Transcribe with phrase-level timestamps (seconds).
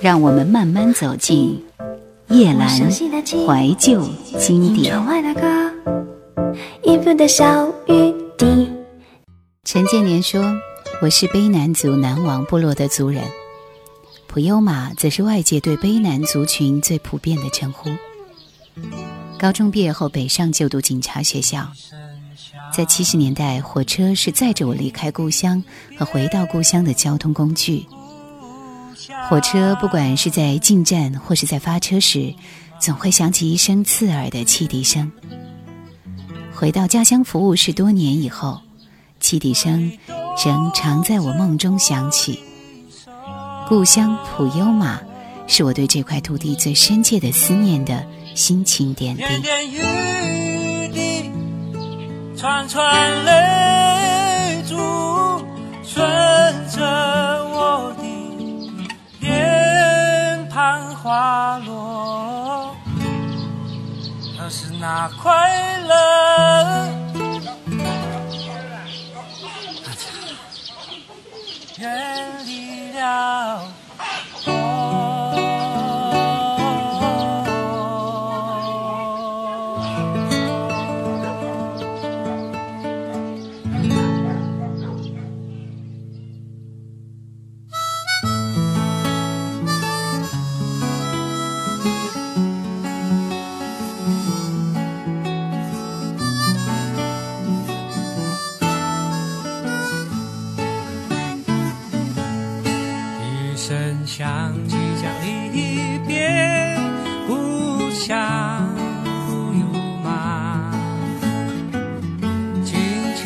[0.00, 1.64] 让我们慢慢走进
[2.28, 4.04] 夜阑怀旧
[4.38, 4.92] 经典。
[9.64, 10.42] 陈建年说
[11.00, 13.22] ：“我是卑南族南王部落的族人，
[14.26, 17.88] 普悠玛则是外界对卑南族群最普遍的称呼。
[19.38, 21.68] 高中毕业后北上就读警察学校，
[22.74, 25.62] 在七十年代，火车是载着我离开故乡
[25.96, 27.86] 和回到故乡的交通工具。”
[29.28, 32.34] 火车不管是在进站或是在发车时，
[32.80, 35.10] 总会响起一声刺耳的汽笛声。
[36.54, 38.60] 回到家乡服务十多年以后，
[39.20, 39.92] 汽笛声
[40.44, 42.38] 仍常在我梦中响起。
[43.68, 45.00] 故乡普悠玛，
[45.46, 49.22] 是我对这块土地最深切的思念的心情点滴。
[52.36, 53.61] 串串泪
[64.82, 65.71] 那快
[108.04, 108.66] 像
[109.28, 109.64] 如游
[110.02, 110.72] 马
[112.64, 112.74] 轻
[113.14, 113.22] 轻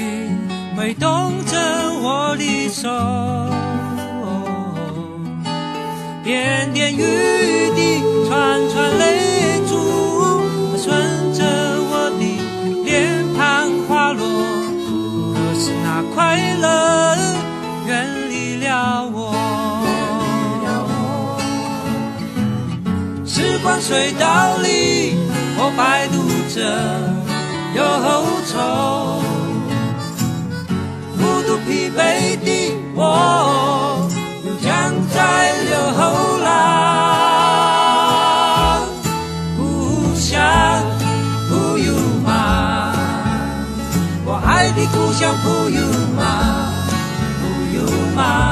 [0.77, 1.57] 挥动着
[2.03, 2.91] 我的手
[6.23, 8.03] 点点雨滴
[23.67, 25.17] 灌水道里，
[25.59, 26.23] 我摆渡
[26.55, 26.63] 着
[27.75, 27.83] 忧
[28.47, 28.55] 愁，
[31.19, 31.99] 孤独疲惫
[32.45, 32.49] 的
[32.95, 34.09] 我，
[34.45, 35.75] 又将在流
[36.45, 36.47] 浪，
[39.59, 39.61] 故
[40.15, 40.31] 乡
[41.49, 41.93] 不油
[42.25, 42.95] 马，
[44.25, 45.83] 我爱的故乡不油
[46.17, 46.23] 马，
[47.43, 47.45] 不
[47.77, 47.83] 油
[48.15, 48.46] 马。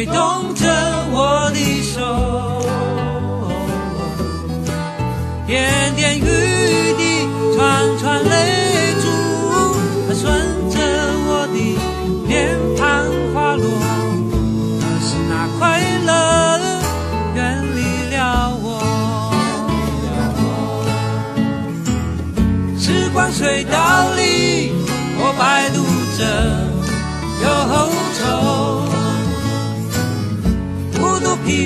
[0.00, 0.14] 挥动
[0.54, 0.64] 着
[1.12, 2.00] 我的手，
[5.46, 6.22] 点点雨
[6.96, 9.04] 滴串串泪珠，
[10.08, 10.24] 它顺
[10.70, 10.80] 着
[11.28, 11.54] 我的
[12.26, 12.32] 脸
[12.78, 12.80] 庞
[13.34, 13.68] 滑落。
[14.80, 16.10] 可是那快乐
[17.34, 17.38] 远
[17.76, 17.78] 离
[18.16, 18.18] 了
[18.62, 18.66] 我，
[22.78, 23.76] 时光隧道
[24.16, 24.72] 里
[25.18, 25.84] 我摆渡
[26.16, 26.24] 着，
[27.44, 28.09] 有。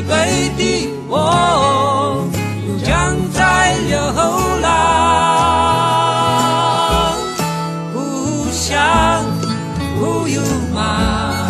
[0.07, 0.13] 独疲惫
[0.57, 0.61] 的
[1.09, 2.27] 我，
[2.69, 3.99] 又将在流
[4.61, 4.67] 浪。
[7.93, 7.97] 故
[8.51, 9.25] 乡
[9.99, 10.43] 普悠
[10.75, 11.47] 玛，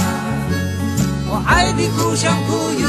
[1.29, 2.84] 我爱的故乡普悠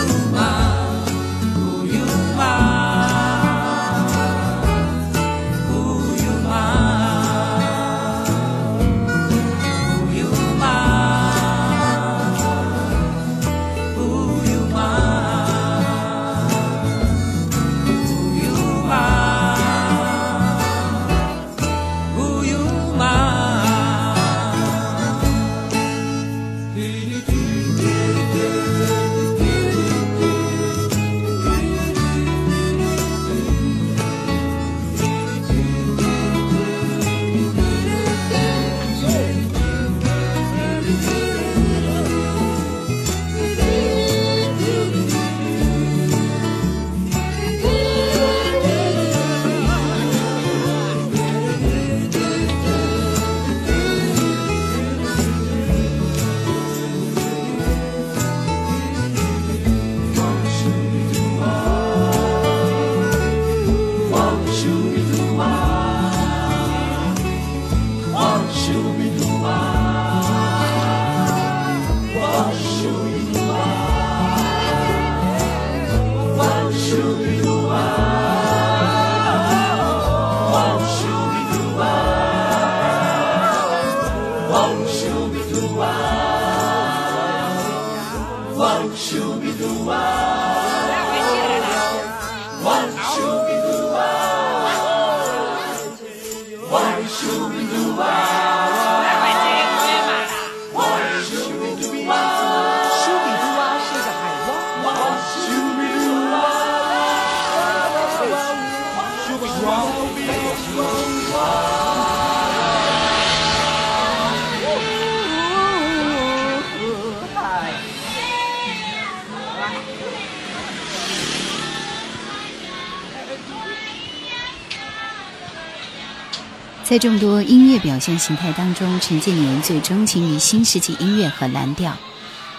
[126.95, 131.97] 在众多音乐表现形态当中，陈建年最钟情于新世纪音乐和蓝调。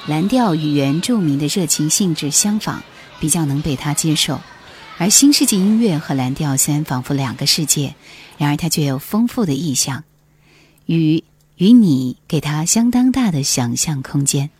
[0.06, 2.82] 蓝调与原著名的热情性质相仿，
[3.18, 4.36] 比较能被他接受；
[4.98, 7.94] 而新世纪音乐和蓝调虽然仿佛两个世界，
[8.36, 10.04] 然而它却有丰富的意象，
[10.84, 11.24] 与
[11.56, 14.50] 与你给他相当大的想象空间。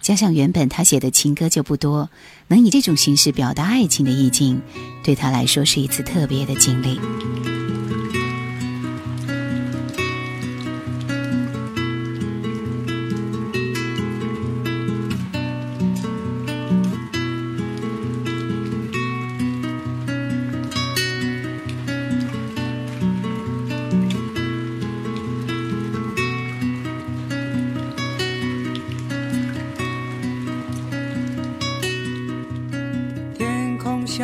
[0.00, 2.08] 加上原本他写的情歌就不多，
[2.46, 4.62] 能以这种形式表达爱情的意境，
[5.02, 7.00] 对他来说是一次特别的经历。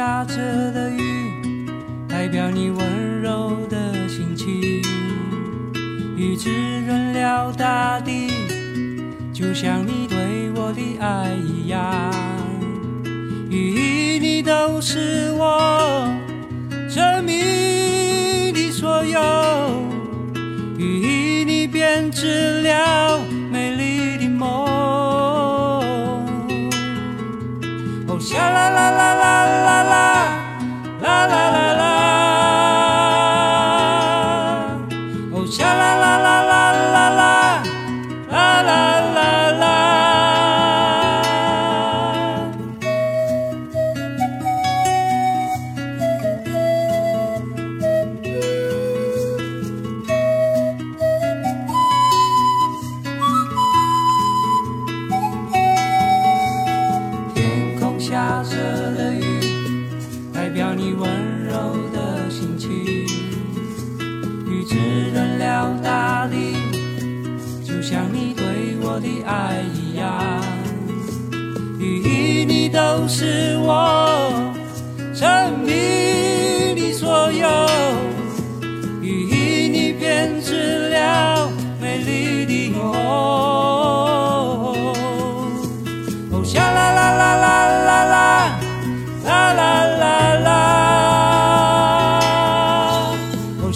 [0.08, 0.36] 下着
[0.72, 1.68] 的雨，
[2.08, 4.82] 代表你温柔的心情。
[6.16, 6.48] 雨滋
[6.86, 8.30] 润了大地，
[9.34, 12.10] 就像你对我的爱一样。
[13.50, 15.44] 雨你都是我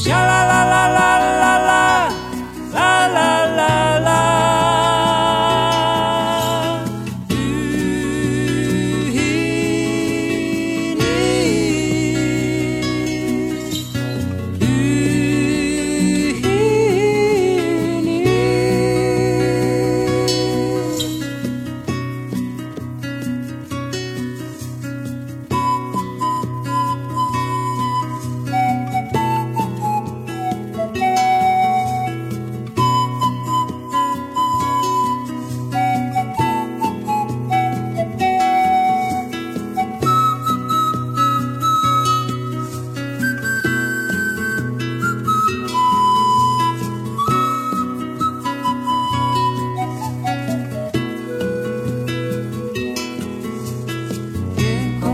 [0.02, 0.31] shall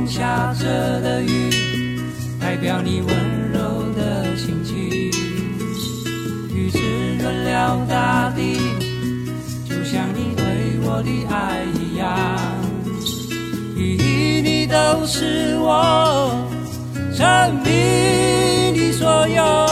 [0.08, 0.64] 下着
[1.00, 1.50] 的雨，
[2.40, 3.08] 代表你温
[3.52, 4.74] 柔的心情。
[6.54, 6.78] 雨滋
[7.20, 8.56] 润了大地，
[9.68, 10.44] 就像你对
[10.82, 12.08] 我的爱一样。
[13.76, 16.48] 雨衣你都是我
[17.12, 19.67] 生命的所有。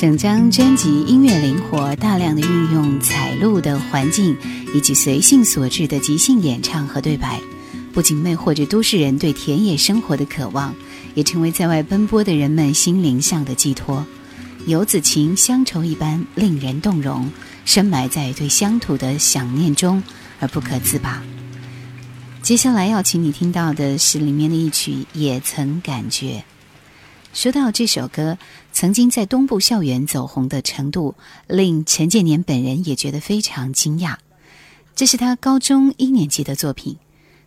[0.00, 4.34] 整张专辑音乐灵活，大量的运用采录的环境
[4.74, 7.38] 以及随性所致的即兴演唱和对白，
[7.92, 10.74] 不仅魅惑着都市人对田野生活的渴望，
[11.14, 14.02] 也成为在外奔波的人们心灵上的寄托。
[14.64, 17.30] 游子情乡愁一般令人动容，
[17.66, 20.02] 深埋在对乡土的想念中
[20.38, 21.22] 而不可自拔。
[22.40, 26.38] 接下来要请你听到的是里面的一曲《也曾感觉》。
[27.32, 28.36] 说到这首歌
[28.72, 31.14] 曾经在东部校园走红的程度，
[31.46, 34.16] 令陈建年本人也觉得非常惊讶。
[34.96, 36.96] 这是他高中一年级的作品，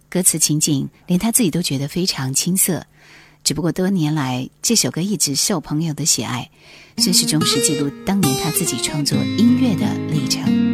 [0.10, 2.86] 歌词情景连他自己都觉得非常青涩。
[3.44, 6.50] 只不过多年来，这首歌一直受朋友的喜爱，
[6.98, 10.73] 甚是忠实记录当年他自己创作音乐的历程。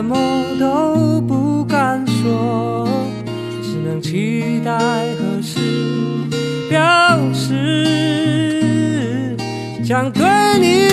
[0.00, 0.16] 什么
[0.58, 2.88] 都不敢说
[3.62, 5.60] 只能期待何时
[6.70, 6.78] 表
[7.34, 9.36] 示
[9.84, 10.24] 将对
[10.58, 10.89] 你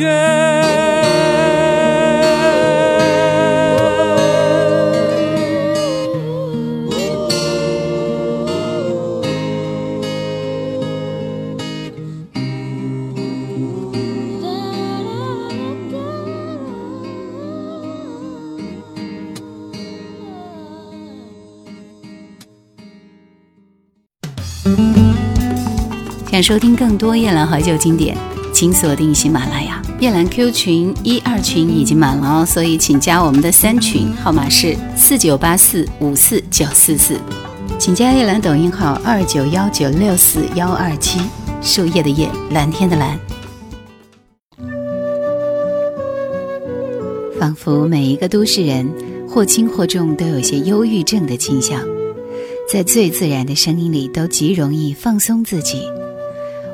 [0.00, 0.08] 觉？
[26.30, 28.16] 想收听更多夜兰怀旧经典，
[28.54, 29.69] 请锁定喜马拉雅。
[30.00, 37.20] 夜兰 Q 群一二群已经满了哦，所以请加我们的三群，号码是四九八四五四九四四。
[37.78, 41.20] 请加夜兰抖音号二九幺九六四幺二七，
[41.60, 43.20] 树叶的叶，蓝天的蓝。
[47.38, 48.90] 仿佛每一个都市人
[49.28, 51.78] 或轻或重都有些忧郁症的倾向，
[52.66, 55.82] 在最自然的声音里都极容易放松自己。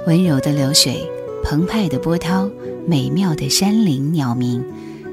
[0.06, 1.04] 温柔的流水，
[1.42, 2.49] 澎湃的波涛，
[2.87, 4.64] 美妙的山林鸟鸣，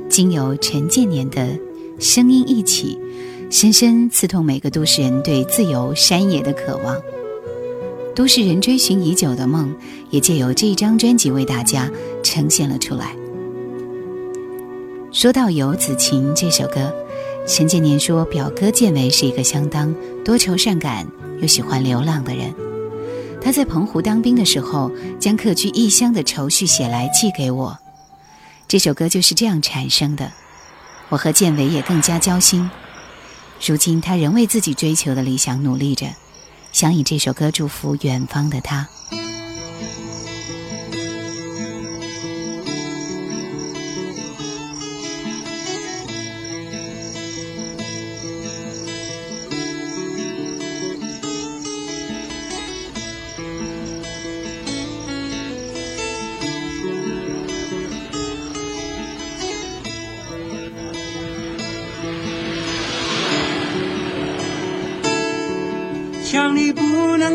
[0.08, 1.58] 经由陈建年的
[2.00, 3.00] 声音一起，
[3.50, 6.96] 深深刺痛每个都市人对自由山野的渴望。
[8.14, 9.74] 都市人追寻已久的梦，
[10.12, 11.90] 也借由这张专辑为大家
[12.22, 13.16] 呈现了出来。
[15.12, 16.94] 说到《游子情》这首歌，
[17.48, 21.08] 陈建年说，表哥建维是一个相当多愁善感
[21.42, 22.54] 又喜欢流浪的人。
[23.44, 27.78] 他在澎湖当兵的时候，将客居异乡的愁绪写来寄给我。
[28.68, 30.32] 这首歌就是这样产生的。
[31.10, 32.70] 我和建伟也更加交心。
[33.66, 36.08] 如今他仍为自己追求的理想努力着，
[36.72, 38.88] 想以这首歌祝福远方的他。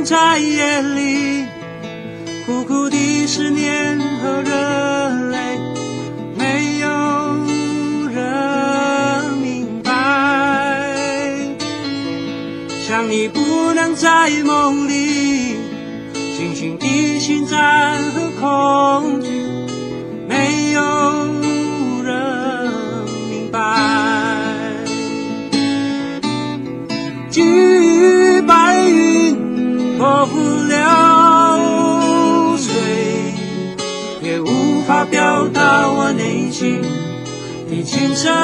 [0.05, 1.45] 在夜里
[2.47, 4.51] 苦苦的思念和热
[5.31, 5.59] 泪，
[6.37, 6.89] 没有
[8.11, 9.91] 人明白。
[12.87, 15.57] 想你不能在梦里
[16.37, 17.59] 惊醒的心脏
[18.15, 19.18] 和空
[36.59, 36.83] 情
[37.71, 38.35] 的情深。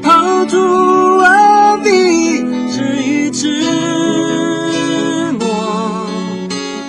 [0.00, 3.64] 抛诸耳壁，止于纸
[5.40, 6.06] 墨，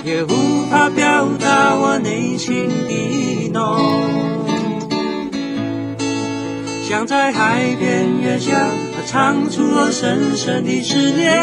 [0.04, 3.58] 也无法表达我内心的浓。
[6.88, 8.70] 想在海边月下，
[9.08, 11.34] 唱出我深深的思念。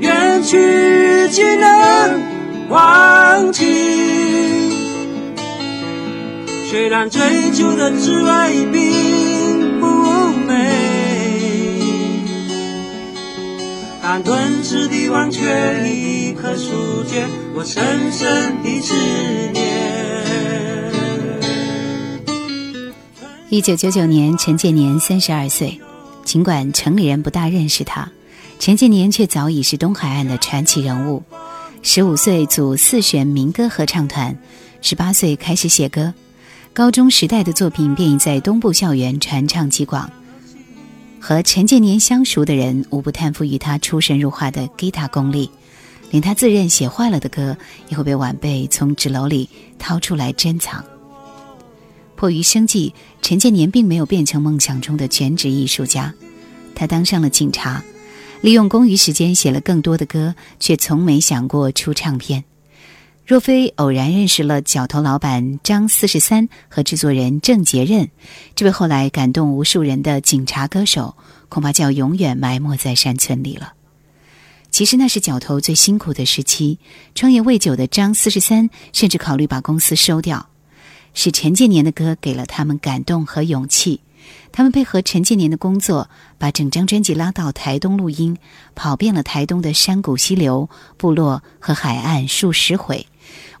[0.00, 2.33] 远去岂能
[2.74, 3.62] 忘记？
[6.68, 7.20] 虽然追
[7.52, 9.86] 求的滋味并不
[10.44, 10.52] 美，
[14.02, 15.40] 但吞噬的忘却
[15.84, 18.92] 立刻疏解我深深的思
[19.52, 19.62] 念。
[23.50, 25.80] 一九九九年，陈建年三十二岁。
[26.24, 28.10] 尽管城里人不大认识他，
[28.58, 31.22] 陈建年却早已是东海岸的传奇人物。
[31.86, 34.34] 十五岁组四弦民歌合唱团，
[34.80, 36.14] 十八岁开始写歌，
[36.72, 40.10] 高中时代的作品便已在东部校园传唱极广。
[41.20, 45.50] 和陈建年相熟的人，无不叹服于他出神入化的吉他功力，
[46.10, 47.54] 连他自认写坏了的歌，
[47.90, 50.82] 也会被晚辈从纸篓里掏出来珍藏。
[52.16, 56.14] 迫于生计，陈建年并没有变成梦想中的全职艺术家，
[56.74, 57.84] 他当上了警察，
[58.44, 62.44] 利用空余时间写了更多的歌，却从没想过出唱片。
[63.24, 68.10] 若非偶然认识了角头老板张四十三和制作人郑杰任，
[68.54, 71.16] 这位后来感动无数人的警察歌手，
[71.48, 73.72] 恐怕就要永远埋没在山村里了。
[74.70, 76.78] 其实那是角头最辛苦的时期，
[77.14, 80.50] 创业未久的张四十三甚至考虑把公司收掉。
[81.14, 84.02] 是陈建年的歌给了他们感动和勇气，
[84.52, 86.08] 他们配合陈建年的工作，
[86.38, 88.36] 把整张专辑拉到台东录音，
[88.74, 93.06] 跑遍了台东的山谷、溪流、部落和海岸数十回，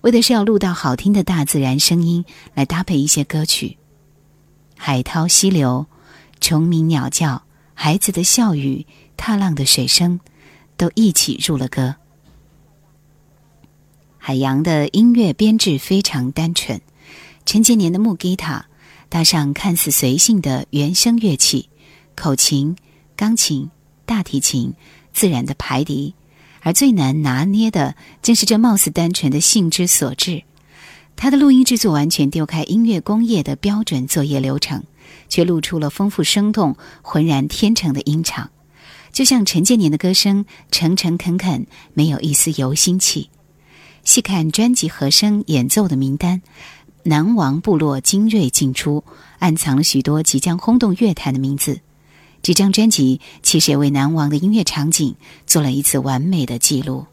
[0.02, 2.24] 为的是要录到好听的大自然声音
[2.54, 3.76] 来搭配一些歌曲，
[4.76, 5.86] 海涛、溪流、
[6.40, 7.42] 虫鸣、鸟叫、
[7.74, 10.20] 孩子的笑语、踏浪的水声，
[10.76, 11.96] 都一起入了歌。
[14.18, 16.80] 海洋的音乐编制非常单纯。
[17.44, 18.64] 陈建年的木吉他，
[19.14, 21.68] 搭上看似随性的原声乐器，
[22.16, 22.74] 口琴、
[23.14, 23.70] 钢琴、
[24.04, 24.74] 大提琴，
[25.12, 26.16] 自然的排笛，
[26.62, 30.42] 而最难拿捏的，正是这貌似单纯的性之所至。
[31.14, 34.82] 他的录音制作完全丢开音乐工业的标准作业流程，
[35.28, 38.50] 却露出了丰富生动、浑然天成的音场。
[39.12, 43.30] 就像陈建年的歌声，诚诚恳恳，没有一丝油心气。
[44.02, 46.42] 细看专辑和声演奏的名单。
[47.04, 49.04] 南王部落精锐进出，
[49.38, 51.80] 暗藏了许多即将轰动乐坛的名字。
[52.42, 55.14] 这张专辑其实也为南王的音乐场景
[55.46, 57.06] 做了一次完美的记录。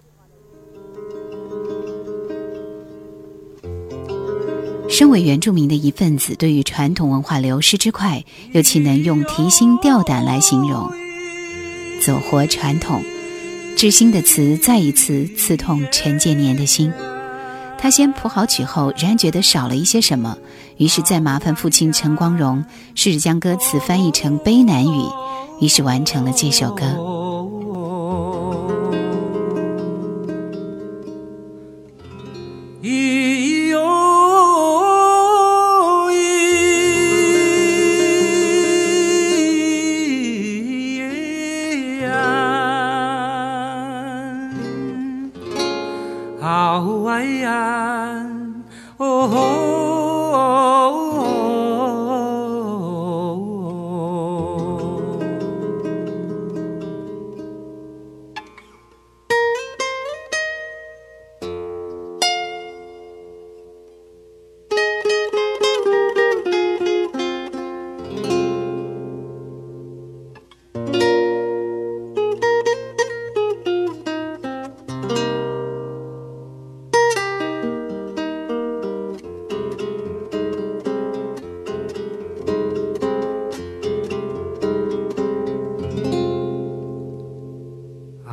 [4.90, 10.92] 身为原住民的一份子，对于传统文化流失之快，又岂能用提心吊胆来形容？
[12.06, 13.02] 走活传统，
[13.78, 16.92] 知心的词再一次刺痛陈建年的心。
[17.82, 20.38] 他先谱好曲后仍然觉得少了一些什么，
[20.78, 22.64] 于是再麻烦父亲陈光荣，
[22.94, 25.04] 试着将歌词翻译成悲南语，
[25.60, 26.86] 于是完成了这首歌。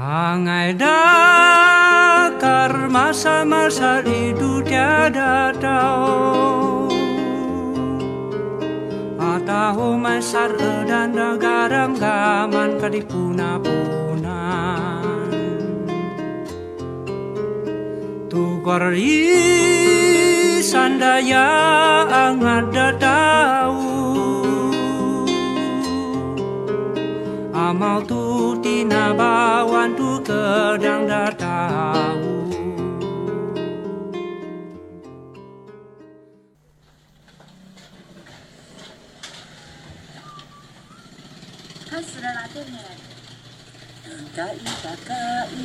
[0.08, 1.04] Pangaida
[2.88, 6.88] masa-masa itu tiada tahu.
[9.20, 10.56] Atahu masar
[10.88, 15.28] dan garam gaman kadipuna-punan
[18.32, 18.96] Tukar
[20.64, 21.52] sandaya
[22.08, 23.92] angada tahu.
[27.52, 28.27] Amal tu
[28.98, 32.26] tinabawan tu kedang dah tahu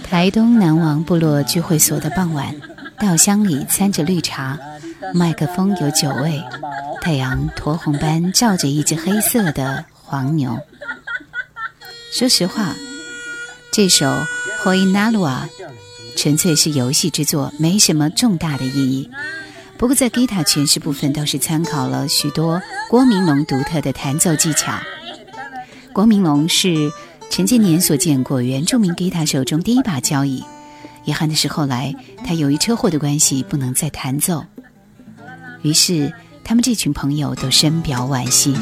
[0.03, 2.53] 台东南王部落聚会所的傍晚，
[2.97, 4.57] 稻香里掺着绿茶，
[5.13, 6.41] 麦克风有酒味，
[7.01, 10.57] 太阳酡红般照着一只黑色的黄牛。
[12.11, 12.73] 说实话，
[13.73, 14.05] 这首
[14.63, 15.47] 《Hoi Nalua》
[16.15, 19.09] 纯粹是游戏之作，没什么重大的意义。
[19.79, 24.79] 不过在吉他诠释部分，倒是参考了许多郭明龙独特的弹奏技巧。
[25.91, 26.91] 郭明龙是。
[27.31, 30.43] 陈建年所见过原住民吉他手中第一把交椅，
[31.03, 34.45] 遗憾的是后来他由于车祸的关系不能再弹奏，
[35.63, 38.55] 于是他们这群朋友都深表惋惜。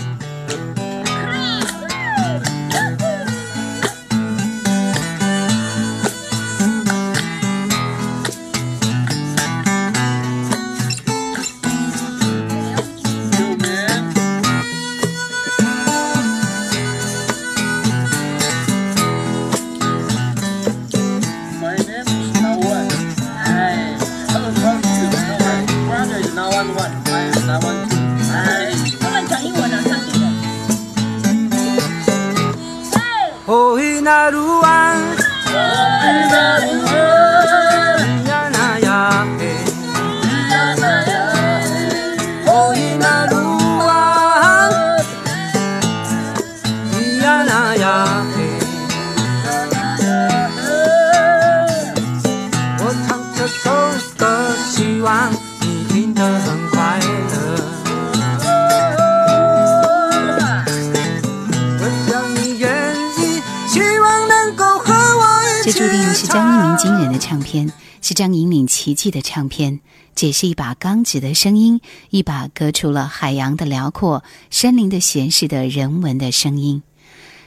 [68.12, 69.80] 这，张引领奇迹的唱片。
[70.14, 76.84] 这是一把钢指的声音，一把歌出了海洋的辽阔、山林的闲适的人文的声音。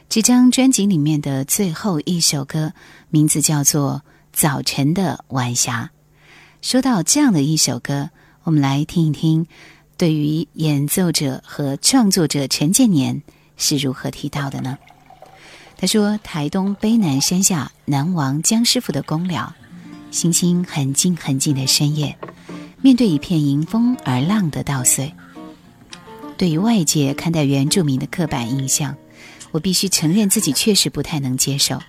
[0.09, 2.72] 这张专辑里面的最后一首歌，
[3.11, 5.90] 名字叫做《早晨的晚霞》。
[6.62, 8.09] 说到这样的一首歌，
[8.44, 9.46] 我们来听一听，
[9.98, 13.22] 对于演奏者和创作者陈建年
[13.59, 14.79] 是如何提到的呢？
[15.77, 19.53] 他说：“台东卑南山下，南王江师傅的公寮，
[20.14, 22.16] 星星很近很近的深夜，
[22.81, 25.12] 面对一片迎风而浪的稻穗。
[26.37, 28.94] 对于外界看待原住民的刻板印象，
[29.50, 31.81] 我必须承认自己确实不太能接受。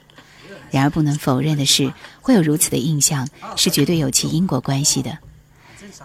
[0.72, 5.20] 然而不能否认的是，会有如此的印象，是绝对有其因果关系的。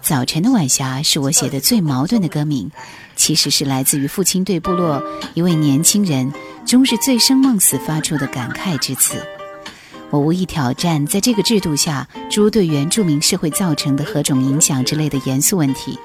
[0.03, 2.71] 早晨的晚霞是我写的最矛盾的歌名，
[3.17, 5.03] 其实是来自于父亲对部落
[5.33, 6.31] 一位年轻人。”
[6.67, 9.17] 终日醉生梦死发出的感慨之词。
[10.11, 15.97] 我无意挑战在这个制度下猪对原住民社会造成的何种影响之类的严肃问题，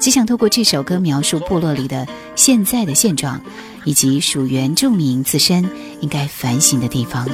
[0.00, 3.40] 只想透过这首歌描述部落里的现在的现状，
[3.84, 5.68] 以及属原住民自身
[6.00, 7.26] 应该反省的地方。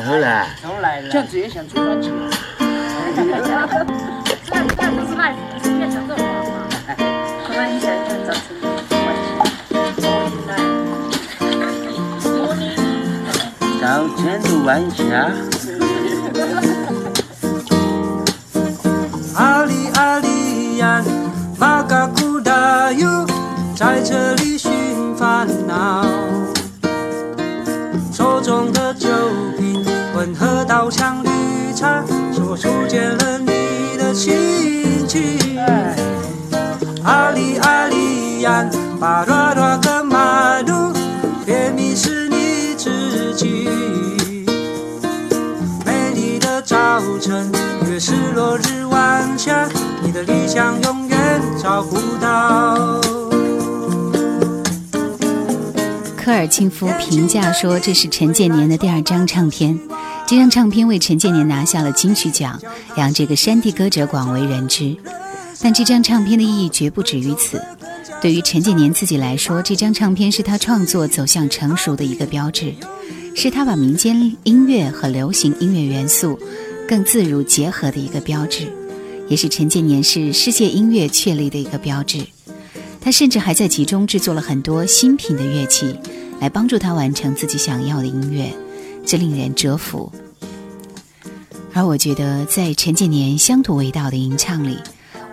[0.00, 2.10] 喝了喝了，重来了，这样子也想出专辑。
[2.58, 3.24] 那
[4.76, 6.34] 那不是卖，是变成这种吗？
[7.46, 8.66] 可能你想看早晨的
[13.80, 13.84] 早
[14.16, 15.02] 晨的晚霞。
[19.36, 21.02] 阿里阿里呀，
[21.58, 23.26] 马嘎古达哟，
[23.74, 26.04] 在这里寻烦恼，
[38.96, 40.92] 呀，巴拉拉格马路，
[41.44, 43.68] 别迷失你自己。
[45.84, 47.50] 美丽的早晨，
[47.88, 49.68] 越是落日晚霞，
[50.02, 53.00] 你的理想永远找不到。
[56.16, 59.78] 科尔沁夫评价说：“这是陈建年的第二张唱片。”
[60.26, 62.60] 这张唱片为陈建年拿下了金曲奖，
[62.96, 64.96] 让这个山地歌者广为人知。
[65.60, 67.62] 但这张唱片的意义绝不止于此。
[68.26, 72.74] 对于陈建年自己来说，这张唱片是他创作走向成熟的一个标志，
[73.36, 76.36] 是他把民间音乐和流行音乐元素
[76.88, 78.66] 更自如结合的一个标志，
[79.28, 82.18] 也是陈建年是世界音乐确立的一个标志。
[83.00, 85.96] 他甚至还在其中制作了很多新品的乐器，
[86.40, 88.52] 来帮助他完成自己想要的音乐。
[89.06, 90.10] 这令人折服，
[91.72, 94.78] 而我觉得，在陈建年乡土味道的吟唱里，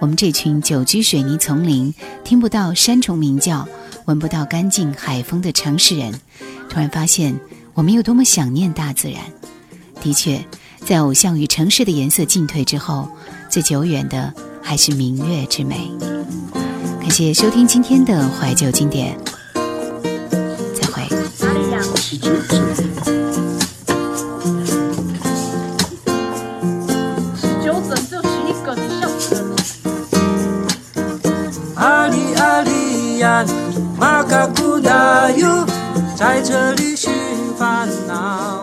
[0.03, 1.93] 我们这群久居水泥丛林、
[2.25, 3.65] 听不到山虫鸣叫、
[4.03, 6.11] 闻不到干净海风的城市人，
[6.67, 7.39] 突然发现
[7.73, 9.21] 我们有多么想念大自然。
[10.01, 10.45] 的确，
[10.85, 13.07] 在偶像与城市的颜色进退之后，
[13.49, 15.89] 最久远的还是明月之美。
[16.99, 19.17] 感谢收听今天的怀旧经典，
[20.73, 21.07] 再会。
[34.03, 35.65] 玛卡古娜又
[36.13, 37.09] 在这里寻
[37.57, 38.62] 烦恼。